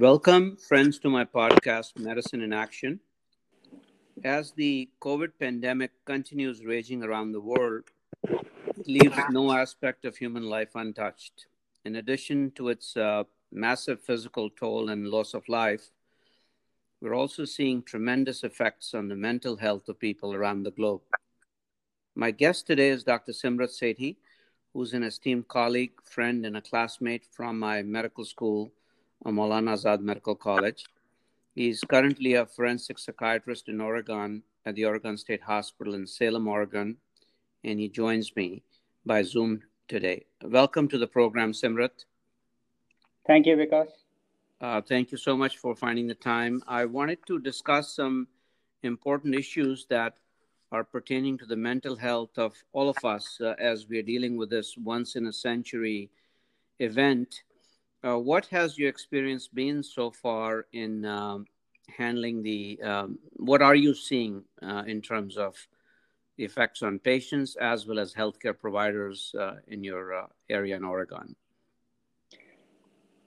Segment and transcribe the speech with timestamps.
[0.00, 3.00] Welcome, friends, to my podcast, Medicine in Action.
[4.22, 7.82] As the COVID pandemic continues raging around the world,
[8.22, 11.46] it leaves no aspect of human life untouched.
[11.84, 15.90] In addition to its uh, massive physical toll and loss of life,
[17.00, 21.02] we're also seeing tremendous effects on the mental health of people around the globe.
[22.14, 23.32] My guest today is Dr.
[23.32, 24.14] Simrat Sethi,
[24.72, 28.70] who's an esteemed colleague, friend, and a classmate from my medical school,
[29.24, 30.84] Maulana Azad Medical College.
[31.54, 36.96] He's currently a forensic psychiatrist in Oregon at the Oregon State Hospital in Salem, Oregon,
[37.64, 38.62] and he joins me
[39.04, 40.24] by Zoom today.
[40.42, 42.04] Welcome to the program, Simrat.
[43.26, 43.88] Thank you, Vikas.
[44.60, 46.62] Uh, thank you so much for finding the time.
[46.66, 48.28] I wanted to discuss some
[48.82, 50.14] important issues that
[50.70, 54.36] are pertaining to the mental health of all of us uh, as we are dealing
[54.36, 56.10] with this once in a century
[56.78, 57.42] event.
[58.04, 61.46] Uh, what has your experience been so far in um,
[61.88, 62.80] handling the?
[62.82, 65.56] Um, what are you seeing uh, in terms of
[66.36, 70.84] the effects on patients as well as healthcare providers uh, in your uh, area in
[70.84, 71.34] Oregon?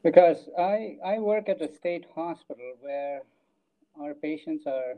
[0.04, 3.22] Because I, I work at a state hospital where
[4.00, 4.96] our patients are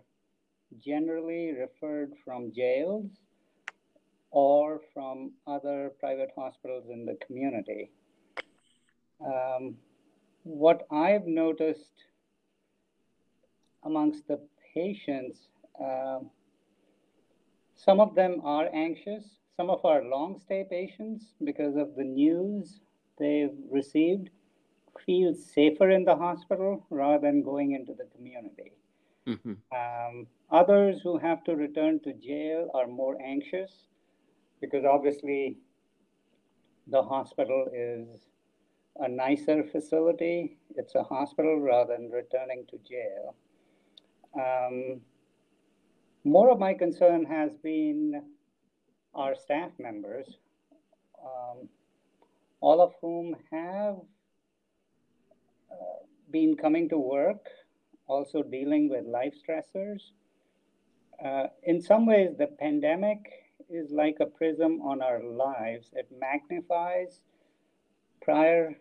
[0.79, 3.09] generally referred from jails
[4.29, 7.91] or from other private hospitals in the community.
[9.25, 9.75] Um,
[10.43, 11.93] what I've noticed
[13.83, 14.39] amongst the
[14.73, 15.47] patients,
[15.83, 16.19] uh,
[17.75, 19.23] some of them are anxious.
[19.55, 22.81] Some of our long stay patients, because of the news
[23.19, 24.29] they've received,
[25.05, 28.71] feel safer in the hospital rather than going into the community.
[29.27, 29.53] Mm-hmm.
[29.71, 33.71] Um, others who have to return to jail are more anxious
[34.59, 35.57] because obviously
[36.87, 38.07] the hospital is
[38.99, 40.57] a nicer facility.
[40.75, 43.35] It's a hospital rather than returning to jail.
[44.35, 45.01] Um,
[46.23, 48.23] more of my concern has been
[49.13, 50.37] our staff members,
[51.23, 51.67] um,
[52.61, 53.97] all of whom have
[55.71, 57.47] uh, been coming to work
[58.07, 60.11] also dealing with life stressors.
[61.23, 63.19] Uh, in some ways, the pandemic
[63.69, 65.89] is like a prism on our lives.
[65.93, 67.21] It magnifies
[68.21, 68.75] prior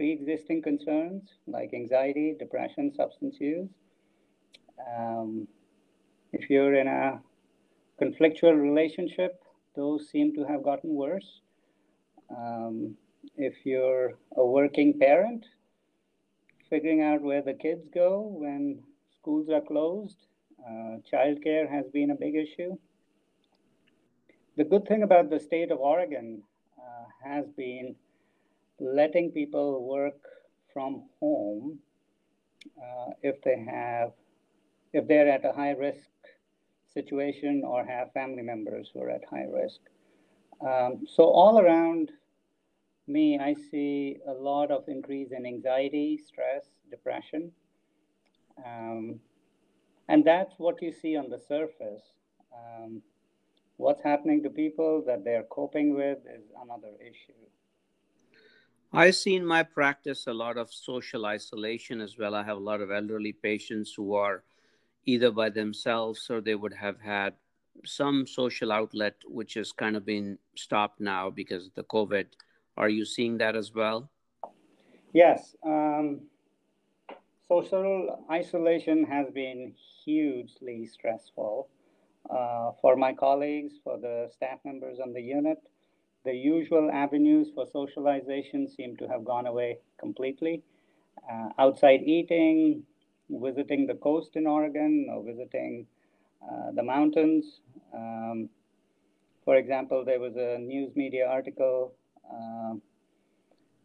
[0.00, 3.68] pre existing concerns like anxiety, depression, substance use.
[4.96, 5.46] Um,
[6.32, 7.20] if you're in a
[8.00, 9.42] conflictual relationship,
[9.76, 11.42] those seem to have gotten worse.
[12.34, 12.96] Um,
[13.36, 15.44] if you're a working parent,
[16.70, 18.82] figuring out where the kids go when
[19.18, 20.16] schools are closed.
[20.66, 22.74] Uh, childcare has been a big issue.
[24.56, 26.42] The good thing about the state of Oregon
[29.00, 29.66] letting people
[29.96, 30.20] work
[30.72, 31.78] from home
[32.84, 34.10] uh, if they have,
[34.92, 36.10] if they're at a high risk
[36.92, 39.80] situation or have family members who are at high risk.
[40.70, 42.10] Um, so all around,
[43.06, 47.50] me, I see a lot of increase in anxiety, stress, depression.
[48.64, 49.20] Um,
[50.08, 52.04] and that's what you see on the surface.
[52.60, 53.02] Um,
[53.76, 57.42] what's happening to people that they're coping with is another issue.
[58.92, 62.34] I see in my practice a lot of social isolation as well.
[62.34, 64.42] I have a lot of elderly patients who are
[65.06, 67.34] either by themselves or they would have had
[67.84, 72.26] some social outlet which has kind of been stopped now because of the COVID
[72.80, 74.10] are you seeing that as well?
[75.12, 75.54] Yes.
[75.66, 76.22] Um,
[77.46, 79.74] social isolation has been
[80.04, 81.68] hugely stressful
[82.30, 85.58] uh, for my colleagues, for the staff members on the unit.
[86.24, 90.62] The usual avenues for socialization seem to have gone away completely.
[91.30, 92.82] Uh, outside eating,
[93.30, 95.86] visiting the coast in Oregon, or visiting
[96.42, 97.60] uh, the mountains.
[97.94, 98.48] Um,
[99.44, 101.94] for example, there was a news media article
[102.30, 102.74] uh,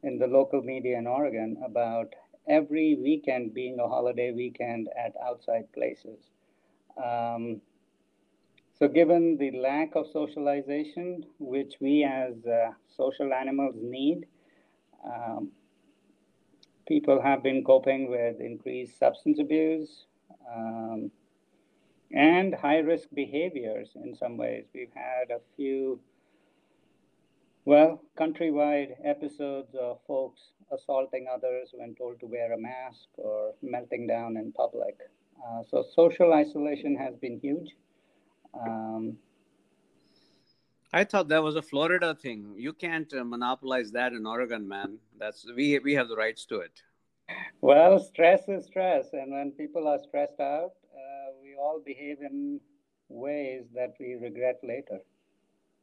[0.03, 2.13] in the local media in Oregon about
[2.47, 6.19] every weekend being a holiday weekend at outside places.
[7.03, 7.61] Um,
[8.77, 14.25] so, given the lack of socialization, which we as uh, social animals need,
[15.05, 15.51] um,
[16.87, 20.05] people have been coping with increased substance abuse
[20.53, 21.11] um,
[22.11, 24.65] and high risk behaviors in some ways.
[24.73, 25.99] We've had a few
[27.65, 30.41] well, countrywide episodes of folks
[30.71, 34.95] assaulting others when told to wear a mask or melting down in public.
[35.43, 37.69] Uh, so social isolation has been huge.
[38.59, 39.17] Um,
[40.93, 42.53] I thought that was a Florida thing.
[42.57, 44.97] You can't uh, monopolize that in Oregon, man.
[45.19, 46.81] That's we we have the rights to it.
[47.61, 52.61] Well, stress is stress, and when people are stressed out, uh, we all behave in
[53.09, 54.99] ways that we regret later.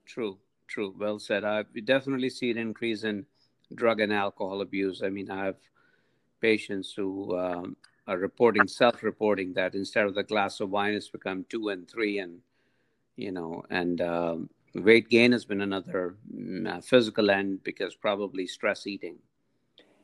[0.06, 0.94] True, true.
[0.98, 1.44] Well said.
[1.44, 3.26] I definitely see an increase in
[3.74, 5.02] drug and alcohol abuse.
[5.02, 5.56] I mean, I have
[6.40, 7.76] patients who um,
[8.06, 12.18] are reporting, self-reporting that instead of the glass of wine, it's become two and three,
[12.18, 12.40] and
[13.16, 18.86] you know, and um, weight gain has been another mm, physical end because probably stress
[18.86, 19.16] eating.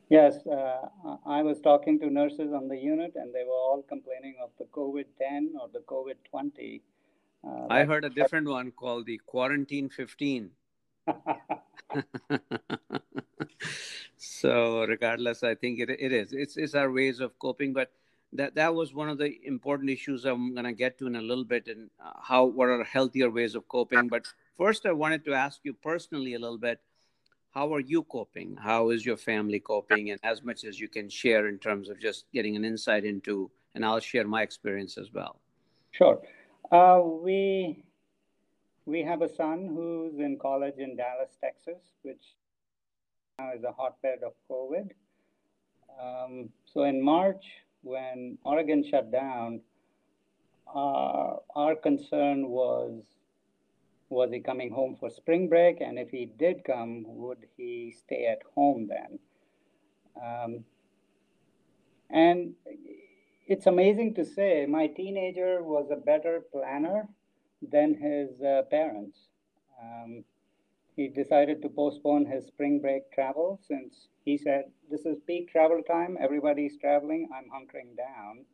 [0.09, 0.87] Yes, uh,
[1.25, 4.65] I was talking to nurses on the unit, and they were all complaining of the
[4.65, 6.81] COVID 10 or the COVID 20.
[7.43, 10.49] Uh, I heard a different one called the quarantine 15.
[14.17, 16.33] so, regardless, I think it, it is.
[16.33, 17.91] It's, it's our ways of coping, but
[18.33, 21.21] that that was one of the important issues I'm going to get to in a
[21.21, 24.07] little bit, and uh, how what are healthier ways of coping.
[24.07, 24.27] But
[24.57, 26.79] first, I wanted to ask you personally a little bit
[27.51, 28.55] how are you coping?
[28.55, 30.11] How is your family coping?
[30.11, 33.49] And as much as you can share in terms of just getting an insight into,
[33.73, 35.39] and I'll share my experience as well.
[35.91, 36.21] Sure.
[36.71, 37.83] Uh, we
[38.85, 42.35] we have a son who's in college in Dallas, Texas, which
[43.39, 44.89] now is a hotbed of COVID.
[46.01, 47.45] Um, so in March,
[47.81, 49.61] when Oregon shut down,
[50.73, 53.01] uh, our concern was
[54.09, 55.81] was he coming home for spring break?
[55.81, 59.19] And if he did come, would he stay at home then?
[60.19, 60.65] Um,
[62.09, 62.53] and
[63.47, 67.07] it's amazing to say my teenager was a better planner
[67.61, 69.19] than his uh, parents.
[69.81, 70.23] Um,
[70.95, 75.81] he decided to postpone his spring break travel since he said, This is peak travel
[75.81, 78.45] time, everybody's traveling, I'm hunkering down.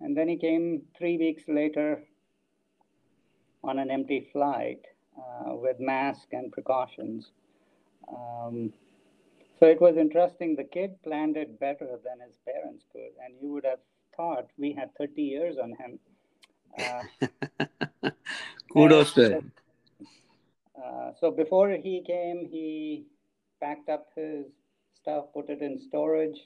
[0.00, 2.02] And then he came three weeks later
[3.62, 4.80] on an empty flight
[5.18, 7.32] uh, with mask and precautions.
[8.08, 8.72] Um,
[9.58, 10.54] so it was interesting.
[10.56, 13.80] The kid planned it better than his parents could, and you would have
[14.16, 15.98] thought we had 30 years on him.
[16.78, 18.10] Uh,
[18.72, 19.52] Kudos to him.
[20.76, 23.06] Uh, so before he came, he
[23.60, 24.46] packed up his
[25.06, 26.36] stuff, put it in storage.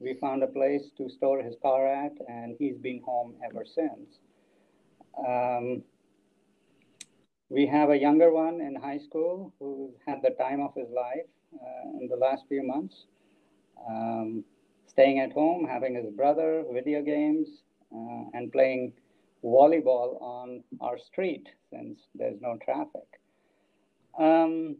[0.00, 4.20] We found a place to store his car at, and he's been home ever since.
[5.18, 5.82] Um,
[7.50, 11.28] we have a younger one in high school who had the time of his life
[11.54, 13.04] uh, in the last few months,
[13.86, 14.44] um,
[14.86, 17.48] staying at home, having his brother, video games,
[17.94, 18.94] uh, and playing
[19.44, 23.20] volleyball on our street since there's no traffic.
[24.18, 24.76] Um,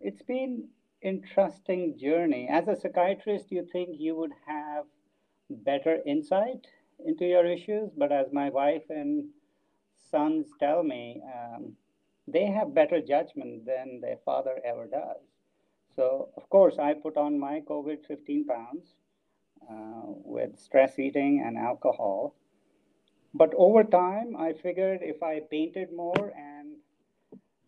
[0.00, 0.68] it's been
[1.06, 2.48] interesting journey.
[2.50, 4.84] As a psychiatrist, you think you would have
[5.48, 6.66] better insight
[7.06, 9.28] into your issues, but as my wife and
[10.10, 11.76] sons tell me um,
[12.26, 15.22] they have better judgment than their father ever does.
[15.94, 18.94] So, of course, I put on my COVID 15 pounds
[19.70, 22.34] uh, with stress eating and alcohol.
[23.32, 26.76] But over time, I figured if I painted more and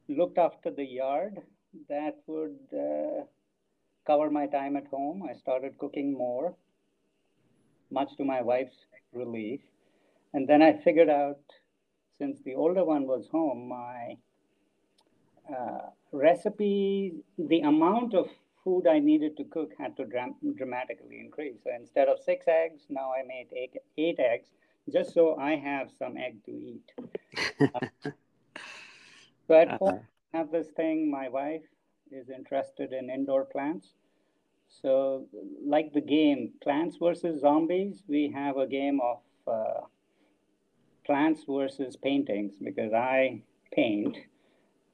[0.08, 1.42] looked after the yard,
[1.88, 3.24] that would uh,
[4.06, 5.22] cover my time at home.
[5.28, 6.54] I started cooking more,
[7.90, 9.60] much to my wife's relief.
[10.34, 11.40] And then I figured out
[12.18, 14.16] since the older one was home, my
[15.54, 18.26] uh, recipe, the amount of
[18.64, 21.56] food I needed to cook had to dram- dramatically increase.
[21.64, 24.48] So instead of six eggs, now I made eight, eight eggs
[24.92, 26.90] just so I have some egg to eat.
[27.74, 28.10] uh,
[29.46, 29.78] so at uh-huh.
[29.80, 30.00] home,
[30.32, 31.10] have this thing.
[31.10, 31.62] My wife
[32.10, 33.88] is interested in indoor plants.
[34.68, 35.26] So,
[35.64, 39.80] like the game Plants versus Zombies, we have a game of uh,
[41.06, 43.42] plants versus paintings because I
[43.72, 44.16] paint.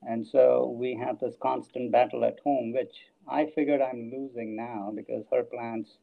[0.02, 2.94] And so we have this constant battle at home, which
[3.28, 5.98] I figured I'm losing now because her plants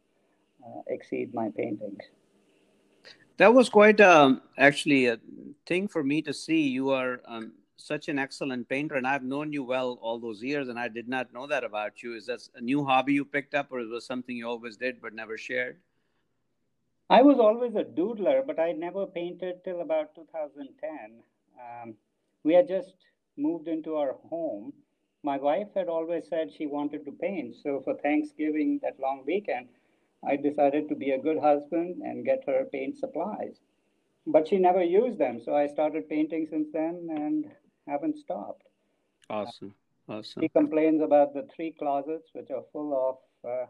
[0.65, 2.03] uh, exceed my paintings.
[3.37, 5.17] That was quite um, actually a
[5.65, 6.67] thing for me to see.
[6.67, 10.69] You are um, such an excellent painter, and I've known you well all those years,
[10.69, 12.15] and I did not know that about you.
[12.15, 15.01] Is that a new hobby you picked up, or was it something you always did
[15.01, 15.77] but never shared?
[17.09, 21.23] I was always a doodler, but I never painted till about 2010.
[21.59, 21.95] Um,
[22.43, 22.95] we had just
[23.37, 24.71] moved into our home.
[25.23, 27.55] My wife had always said she wanted to paint.
[27.61, 29.67] So for Thanksgiving, that long weekend,
[30.25, 33.59] I decided to be a good husband and get her paint supplies.
[34.25, 35.41] But she never used them.
[35.43, 37.51] So I started painting since then and
[37.87, 38.63] haven't stopped.
[39.29, 39.73] Awesome.
[40.09, 40.43] Awesome.
[40.43, 43.65] She complains about the three closets, which are full of uh,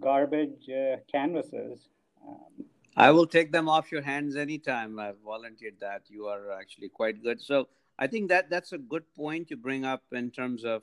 [0.00, 1.88] garbage uh, canvases
[2.26, 2.64] um,
[2.96, 4.98] I will take them off your hands anytime.
[4.98, 6.02] I've volunteered that.
[6.08, 7.40] You are actually quite good.
[7.40, 7.68] So
[7.98, 10.82] I think that that's a good point you bring up in terms of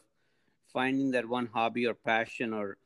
[0.71, 2.77] finding that one hobby or passion or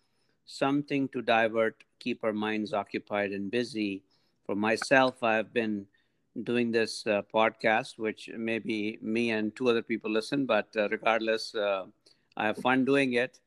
[0.45, 4.03] something to divert, keep our minds occupied and busy.
[4.45, 5.85] For myself, I've been
[6.43, 11.55] doing this uh, podcast, which maybe me and two other people listen, but uh, regardless,
[11.55, 11.86] uh,
[12.38, 13.39] I have fun doing it.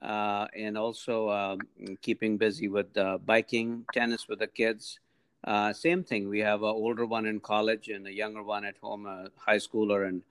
[0.00, 1.60] Uh, and also um,
[2.00, 2.92] keeping busy with
[3.24, 4.98] biking, tennis with the kids.
[5.44, 6.28] Uh, same thing.
[6.28, 9.58] We have an older one in college and a younger one at home, a high
[9.58, 10.22] schooler, and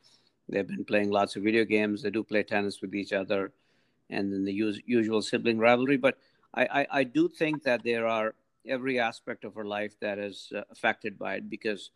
[0.48, 2.02] they've been playing lots of video games.
[2.02, 3.52] They do play tennis with each other,
[4.10, 5.98] and then the us- usual sibling rivalry.
[5.98, 6.18] But
[6.54, 10.52] I, I, I, do think that there are every aspect of our life that is
[10.56, 11.92] uh, affected by it because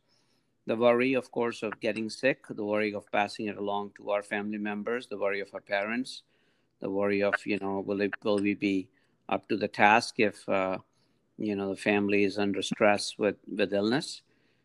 [0.67, 4.23] the worry, of course, of getting sick, the worry of passing it along to our
[4.23, 6.23] family members, the worry of our parents,
[6.81, 8.87] the worry of you know will it will we be
[9.29, 10.77] up to the task if uh,
[11.37, 14.21] you know the family is under stress with with illness,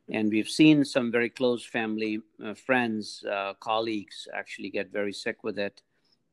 [0.09, 5.45] and we've seen some very close family uh, friends, uh, colleagues actually get very sick
[5.45, 5.83] with it.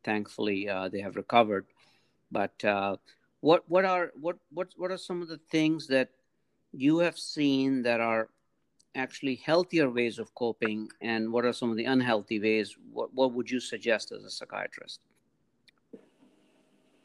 [0.03, 1.65] Thankfully, uh, they have recovered.
[2.31, 2.97] But uh,
[3.41, 6.09] what what are what what what are some of the things that
[6.71, 8.29] you have seen that are
[8.97, 12.75] actually healthier ways of coping and what are some of the unhealthy ways?
[12.91, 14.99] What, what would you suggest as a psychiatrist?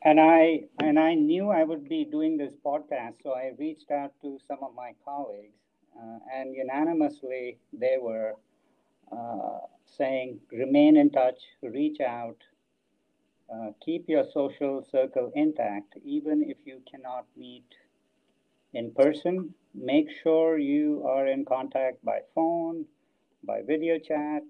[0.05, 4.13] And i and i knew i would be doing this podcast so i reached out
[4.23, 5.61] to some of my colleagues
[5.97, 8.35] uh, and unanimously they were
[9.13, 12.37] uh, saying remain in touch reach out
[13.55, 17.69] uh, keep your social circle intact even if you cannot meet
[18.75, 22.85] in person make sure you are in contact by phone
[23.45, 24.43] by video chat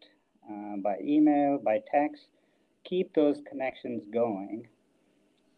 [0.51, 2.27] uh, by email by text.
[2.85, 4.67] Keep those connections going.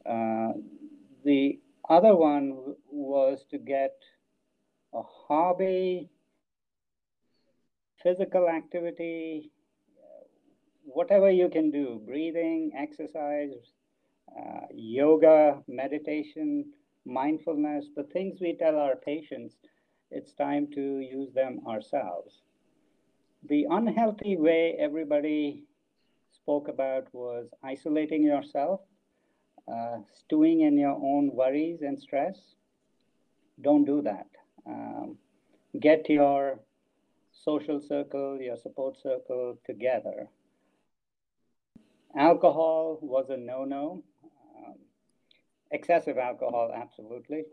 [0.05, 0.53] Uh,
[1.25, 3.95] the other one was to get
[4.93, 6.11] a hobby,
[8.03, 9.51] physical activity,
[10.85, 13.53] whatever you can do breathing, exercise,
[14.39, 16.67] uh, yoga, meditation,
[17.05, 19.57] mindfulness the things we tell our patients,
[20.11, 22.43] it's time to use them ourselves.
[23.49, 25.65] The unhealthy way everybody
[26.33, 28.81] spoke about was isolating yourself
[29.67, 32.37] uh, stewing in your own worries and stress,
[33.63, 34.27] don't do that.
[34.67, 35.17] Um,
[35.81, 36.61] get your
[37.33, 40.29] social circle, your support circle together.
[42.17, 44.03] Alcohol was a no no.
[45.71, 47.45] Excessive alcohol, absolutely.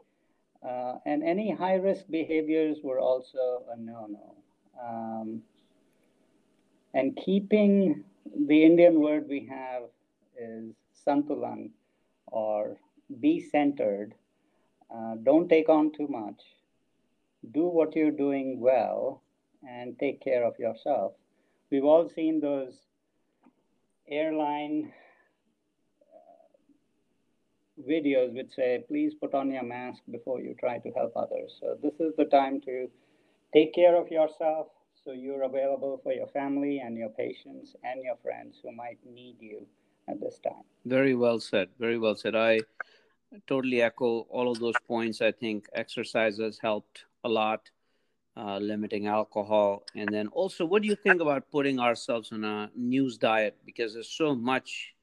[0.68, 4.36] Uh, and any high risk behaviors were also a no no.
[4.80, 5.42] Um,
[6.94, 8.04] and keeping
[8.48, 9.84] the Indian word we have
[10.38, 10.74] is
[11.08, 11.72] santulan,
[12.28, 12.78] or
[13.20, 14.14] be centered.
[14.94, 16.42] Uh, don't take on too much.
[17.54, 19.24] Do what you're doing well
[19.68, 21.14] and take care of yourself.
[21.72, 22.78] We've all seen those
[24.08, 24.92] airline
[27.84, 31.58] videos which say, please put on your mask before you try to help others.
[31.60, 32.90] So, this is the time to
[33.54, 34.68] take care of yourself
[35.04, 39.36] so you're available for your family and your patients and your friends who might need
[39.40, 39.66] you
[40.08, 40.64] at this time.
[40.86, 41.70] Very well said.
[41.80, 42.36] Very well said.
[42.36, 42.60] I
[43.48, 45.22] totally echo all of those points.
[45.22, 47.70] I think exercise has helped a lot,
[48.38, 49.84] uh, limiting alcohol.
[49.96, 53.58] And then also, what do you think about putting ourselves on a news diet?
[53.66, 54.94] Because there's so much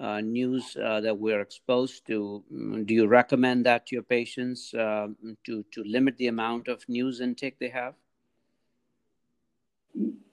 [0.00, 2.42] uh, news uh, that we're exposed to.
[2.52, 5.08] Mm, do you recommend that to your patients uh,
[5.44, 7.94] to, to limit the amount of news intake they have?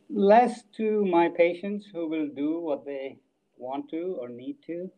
[0.09, 3.17] Less to my patients who will do what they
[3.57, 4.89] want to or need to.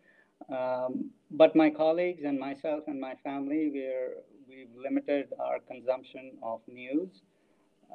[0.55, 6.61] Um, but my colleagues and myself and my family, we're, we've limited our consumption of
[6.67, 7.09] news.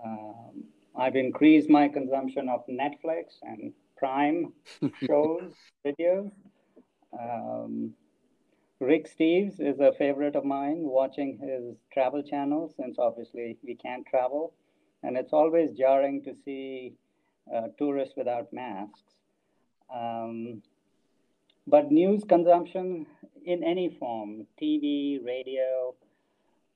[0.04, 0.64] Um,
[0.96, 4.52] I've increased my consumption of Netflix and Prime
[5.06, 5.52] shows,
[5.86, 6.30] videos.
[7.18, 7.94] Um,
[8.80, 14.06] Rick Steves is a favorite of mine, watching his travel channel since obviously we can't
[14.06, 14.52] travel.
[15.02, 16.94] And it's always jarring to see
[17.54, 19.02] uh, tourists without masks.
[19.94, 20.62] Um,
[21.66, 23.06] but news consumption
[23.44, 25.94] in any form TV, radio,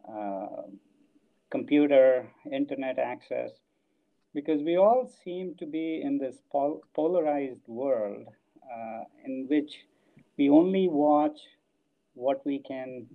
[0.09, 0.63] uh,
[1.51, 3.51] computer, internet access
[4.35, 8.27] because we all seem to be in this pol- polarized world
[8.63, 9.87] uh, in which
[10.39, 11.39] we only watch
[12.15, 13.07] what we can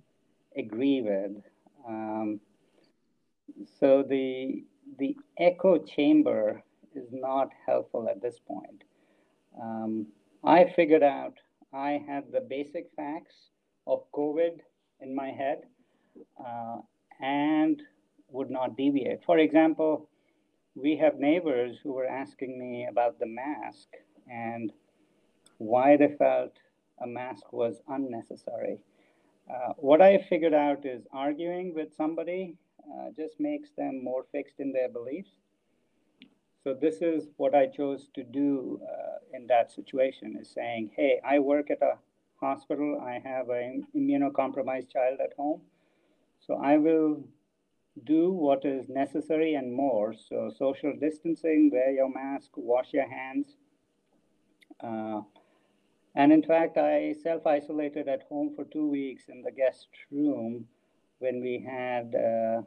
[0.56, 1.42] agree with.
[1.88, 2.40] Um,
[3.80, 4.64] so the
[4.98, 6.62] the echo chamber
[6.94, 8.84] is not helpful at this point.
[9.60, 10.06] Um,
[10.44, 11.34] I figured out
[11.72, 13.34] I had the basic facts
[13.86, 14.60] of COVID
[15.00, 15.62] in my head
[16.38, 16.76] uh,
[17.20, 17.82] and
[18.28, 19.24] would not deviate.
[19.24, 20.08] For example,
[20.74, 23.88] we have neighbors who were asking me about the mask
[24.30, 24.72] and
[25.58, 26.52] why they felt
[27.02, 28.78] a mask was unnecessary.
[29.50, 32.56] Uh, what I figured out is arguing with somebody
[32.90, 35.30] uh, just makes them more fixed in their beliefs.
[36.62, 41.20] So this is what I chose to do uh, in that situation: is saying, "Hey,
[41.22, 41.98] I work at a
[42.40, 43.00] hospital.
[43.02, 45.60] I have an immunocompromised child at home,
[46.40, 47.22] so I will
[48.04, 50.14] do what is necessary and more.
[50.14, 53.56] So social distancing, wear your mask, wash your hands."
[56.14, 60.66] And in fact, I self isolated at home for two weeks in the guest room
[61.18, 62.62] when we had uh,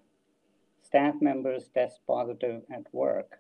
[0.81, 3.39] staff members test positive at work.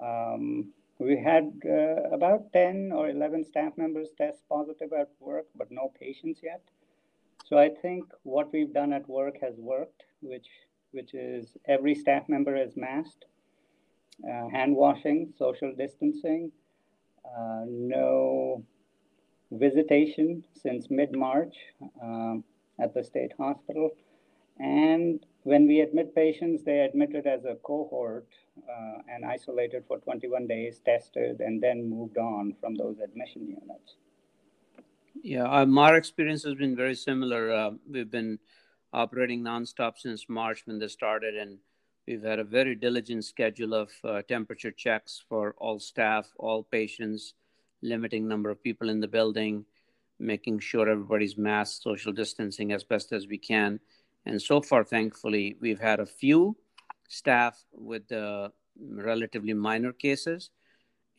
[0.00, 5.70] Um, we had uh, about 10 or 11 staff members test positive at work, but
[5.70, 6.62] no patients yet.
[7.44, 10.48] So I think what we've done at work has worked, which,
[10.90, 13.26] which is every staff member is masked,
[14.24, 16.50] uh, hand washing, social distancing,
[17.24, 18.64] uh, no
[19.50, 21.54] visitation since mid March
[22.02, 22.44] um,
[22.80, 23.90] at the state hospital.
[24.58, 28.26] And when we admit patients, they admitted as a cohort
[28.68, 33.94] uh, and isolated for 21 days, tested, and then moved on from those admission units.
[35.22, 37.52] Yeah, um, our experience has been very similar.
[37.52, 38.38] Uh, we've been
[38.92, 41.58] operating nonstop since March when they started, and
[42.06, 47.34] we've had a very diligent schedule of uh, temperature checks for all staff, all patients,
[47.82, 49.64] limiting number of people in the building,
[50.18, 53.80] making sure everybody's masked, social distancing as best as we can.
[54.26, 56.56] And so far, thankfully, we've had a few
[57.08, 58.48] staff with uh,
[58.80, 60.50] relatively minor cases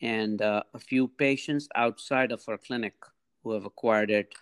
[0.02, 2.94] and uh, a few patients outside of our clinic
[3.42, 4.34] who have acquired it,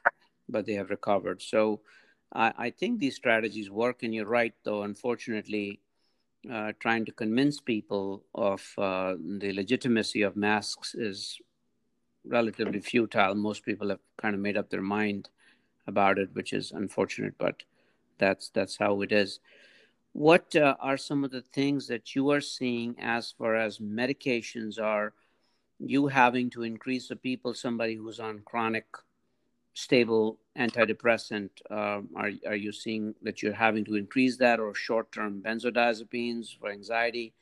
[0.49, 1.41] but they have recovered.
[1.43, 1.81] So
[2.33, 4.03] I, I think these strategies work.
[4.03, 5.81] And you're right, though, unfortunately,
[6.51, 11.39] uh, trying to convince people of uh, the legitimacy of masks is
[12.29, 13.35] relatively futile.
[13.35, 15.31] Most people have kind of made up their mind
[15.87, 17.63] about it, which is unfortunate, but
[18.19, 19.41] that's that's how it is.
[20.13, 24.81] What uh, are some of the things that you are seeing as far as medications
[24.81, 25.15] are?
[25.79, 28.87] You having to increase the people, somebody who's on chronic,
[29.75, 35.41] stable antidepressant, uh, are are you seeing that you're having to increase that, or short-term
[35.41, 37.33] benzodiazepines for anxiety?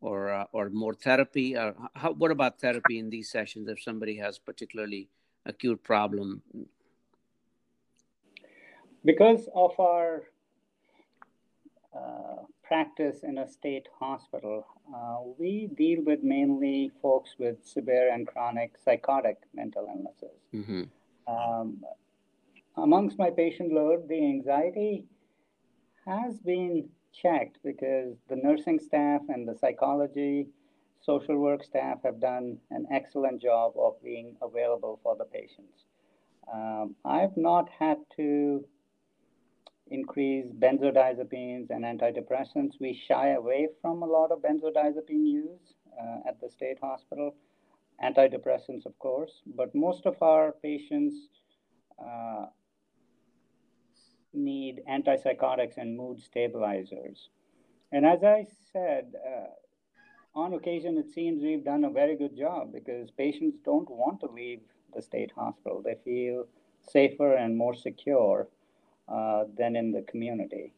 [0.00, 1.56] Or uh, or more therapy?
[1.56, 5.08] Or how, what about therapy in these sessions if somebody has particularly
[5.46, 6.42] acute problem?
[9.04, 10.24] Because of our
[11.96, 18.26] uh, practice in a state hospital, uh, we deal with mainly folks with severe and
[18.26, 20.38] chronic psychotic mental illnesses.
[20.54, 20.82] Mm-hmm.
[21.26, 21.82] Um,
[22.76, 25.04] amongst my patient load, the anxiety
[26.06, 30.46] has been checked because the nursing staff and the psychology,
[31.00, 35.84] social work staff have done an excellent job of being available for the patients.
[36.52, 38.64] Um, I've not had to
[39.90, 42.80] increase benzodiazepines and antidepressants.
[42.80, 47.34] We shy away from a lot of benzodiazepine use uh, at the state hospital,
[48.02, 51.14] antidepressants, of course, but most of our patients
[51.98, 52.46] uh,
[54.32, 57.28] need antipsychotics and mood stabilizers.
[57.92, 62.72] And as I said, uh, on occasion, it seems we've done a very good job
[62.72, 64.60] because patients don't want to leave
[64.94, 65.82] the state hospital.
[65.84, 66.46] They feel
[66.88, 68.48] safer and more secure
[69.08, 70.72] uh, than in the community.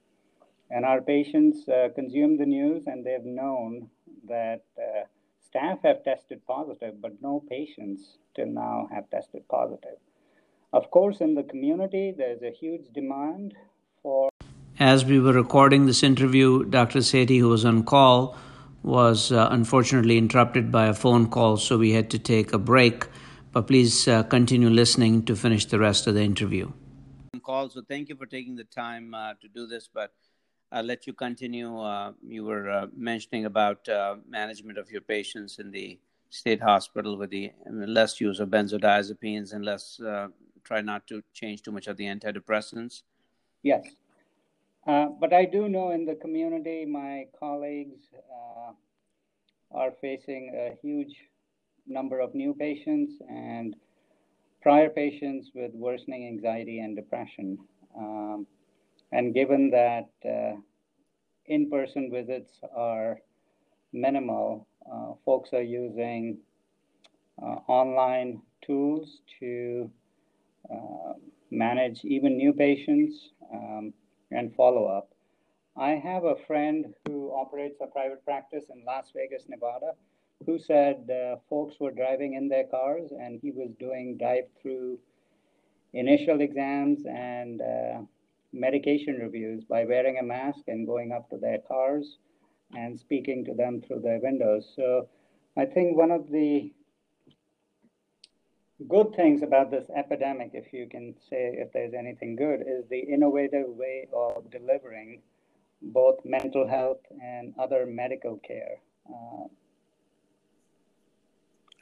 [0.71, 3.91] And our patients uh, consume the news and they've known
[4.27, 5.05] that uh,
[5.45, 9.99] staff have tested positive, but no patients till now have tested positive.
[10.73, 13.55] Of course, in the community, there's a huge demand
[14.03, 14.31] for.
[14.79, 17.01] As we were recording this interview, Dr.
[17.01, 18.37] Sethi, who was on call,
[18.83, 23.07] was uh, unfortunately interrupted by a phone call, so we had to take a break.
[23.53, 26.73] But please uh, continue listening to finish the rest of the interview.
[27.43, 29.91] Call, so thank you for taking the time uh, to do this.
[29.93, 30.15] But
[30.71, 31.79] I'll let you continue.
[31.79, 35.99] Uh, you were uh, mentioning about uh, management of your patients in the
[36.31, 40.01] state hospital with the less use of benzodiazepines and less
[40.65, 43.03] try not to change too much of the antidepressants?
[43.63, 43.85] Yes.
[44.87, 48.73] Uh, but I do know in the community, my colleagues uh,
[49.71, 51.15] are facing a huge
[51.87, 53.77] number of new patients and
[54.61, 57.59] prior patients with worsening anxiety and depression.
[57.97, 58.47] Um,
[59.13, 60.57] and given that uh,
[61.47, 63.19] in person visits are
[63.93, 66.39] minimal, uh, folks are using
[67.41, 69.91] uh, online tools to
[71.53, 73.93] manage even new patients um,
[74.31, 75.11] and follow up.
[75.77, 79.93] I have a friend who operates a private practice in Las Vegas, Nevada,
[80.45, 84.99] who said uh, folks were driving in their cars and he was doing drive through
[85.93, 88.01] initial exams and uh,
[88.53, 92.19] medication reviews by wearing a mask and going up to their cars
[92.75, 94.73] and speaking to them through their windows.
[94.75, 95.09] So
[95.57, 96.73] I think one of the
[98.89, 103.01] good things about this epidemic, if you can say if there's anything good, is the
[103.01, 105.23] innovative way of delivering
[105.83, 108.79] both mental health and other medical care.
[109.09, 109.49] Uh,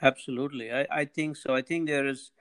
[0.03, 1.55] Absolutely, I, I think so.
[1.55, 2.33] I think there has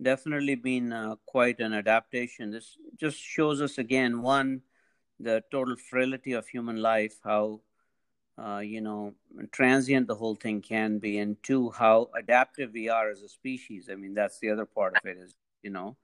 [0.00, 2.50] definitely been uh, quite an adaptation.
[2.50, 4.62] This just shows us again one
[5.18, 7.60] the total frailty of human life, how
[8.42, 9.14] uh, you know
[9.52, 13.88] transient the whole thing can be, and two how adaptive we are as a species.
[13.90, 15.96] I mean, that's the other part of it is you know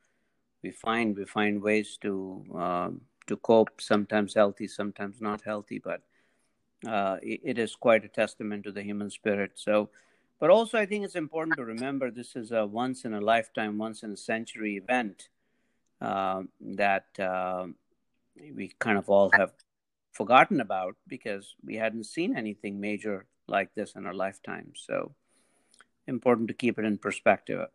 [0.62, 3.80] we find we find ways to um, to cope.
[3.80, 6.02] Sometimes healthy, sometimes not healthy, but
[6.86, 9.52] uh, it, it is quite a testament to the human spirit.
[9.54, 9.90] So
[10.38, 13.78] but also, I think it's important to remember this is a once in a lifetime,
[13.78, 15.28] once in a century event
[16.00, 17.66] uh, that uh,
[18.54, 19.52] we kind of all have
[20.16, 24.72] forgotten about because we hadn't seen anything major like this in our lifetime.
[24.74, 25.14] So,
[26.06, 27.66] important to keep it in perspective.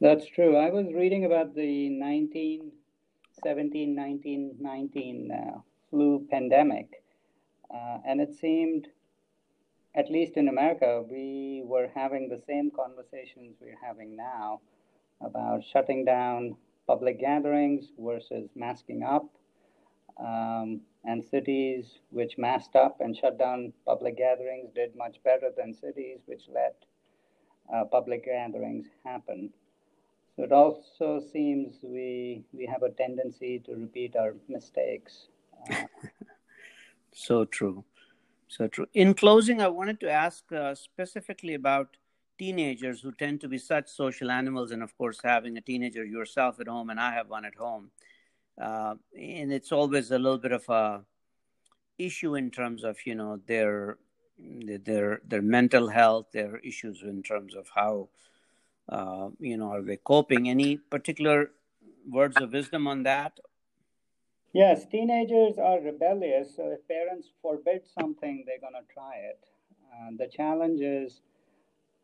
[0.00, 0.56] That's true.
[0.56, 7.02] I was reading about the 1917 1919 uh, flu pandemic,
[7.74, 8.88] uh, and it seemed
[9.94, 14.60] at least in America, we were having the same conversations we're having now
[15.20, 16.56] about shutting down
[16.86, 19.28] public gatherings versus masking up,
[20.20, 25.72] um, and cities which masked up and shut down public gatherings did much better than
[25.72, 26.76] cities which let
[27.74, 29.50] uh, public gatherings happen.
[30.36, 35.28] So it also seems we we have a tendency to repeat our mistakes.
[35.70, 35.84] Uh,
[37.12, 37.84] so true.
[38.48, 38.86] So true.
[38.94, 41.96] In closing, I wanted to ask uh, specifically about
[42.38, 46.58] teenagers who tend to be such social animals, and of course, having a teenager yourself
[46.58, 47.90] at home, and I have one at home,
[48.60, 51.04] uh, and it's always a little bit of a
[51.98, 53.98] issue in terms of you know their
[54.38, 58.08] their their mental health, their issues in terms of how
[58.88, 60.48] uh, you know are they coping.
[60.48, 61.52] Any particular
[62.08, 63.38] words of wisdom on that,
[64.52, 66.56] Yes, teenagers are rebellious.
[66.56, 69.38] So if parents forbid something, they're going to try it.
[70.18, 71.20] The challenge is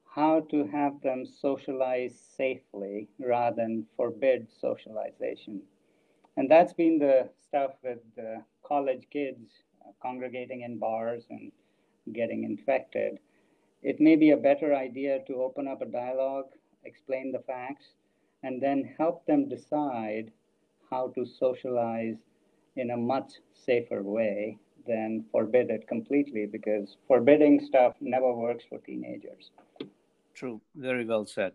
[0.04, 5.62] how to have them socialize safely rather than forbid socialization.
[6.36, 9.50] And that's been the stuff with the college kids
[10.02, 11.50] congregating in bars and
[12.12, 13.18] getting infected.
[13.82, 16.46] It may be a better idea to open up a dialogue,
[16.84, 17.86] explain the facts,
[18.42, 20.30] and then help them decide
[20.90, 22.16] how to socialize
[22.76, 28.78] in a much safer way than forbid it completely because forbidding stuff never works for
[28.78, 29.50] teenagers.
[30.34, 31.52] True, very well said.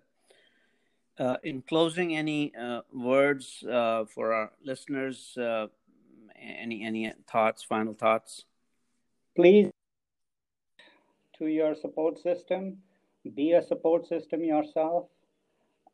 [1.22, 5.38] Uh, in closing, any uh, words uh, for our listeners?
[5.38, 5.68] Uh,
[6.36, 7.62] any any thoughts?
[7.62, 8.46] Final thoughts?
[9.36, 9.70] Please,
[11.38, 12.78] to your support system,
[13.36, 15.06] be a support system yourself.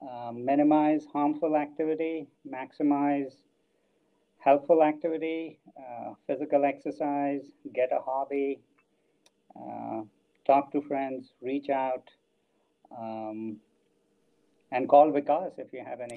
[0.02, 3.34] Uh, minimize harmful activity, maximize
[4.40, 7.42] helpful activity, uh, physical exercise,
[7.74, 8.62] get a hobby,
[10.46, 12.10] talk to friends, reach out,
[12.98, 13.58] um,
[14.72, 16.16] and call Vikas if you have any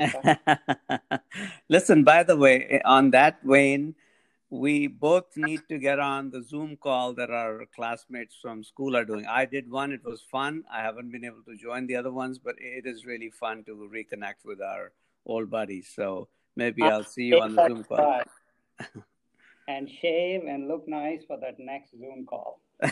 [1.69, 3.95] Listen, by the way, on that vein,
[4.51, 9.05] we both need to get on the Zoom call that our classmates from school are
[9.05, 9.27] doing.
[9.27, 10.65] I did one, it was fun.
[10.73, 13.91] I haven't been able to join the other ones, but it is really fun to
[13.93, 14.93] reconnect with our
[15.25, 15.89] old buddies.
[15.95, 18.23] So maybe I'll see you on the Zoom call.
[19.69, 22.61] and shave and look nice for that next Zoom call.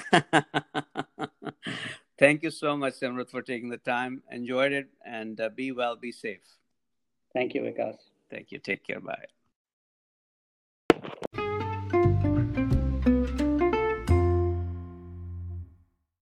[2.19, 4.23] Thank you so much, Simrat, for taking the time.
[4.31, 6.41] Enjoyed it and uh, be well, be safe.
[7.33, 7.97] Thank you, Vikas.
[8.31, 8.59] Thank you.
[8.59, 9.01] Take care.
[9.01, 9.38] Bye.